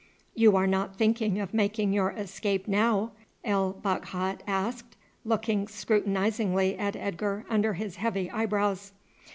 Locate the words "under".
7.51-7.73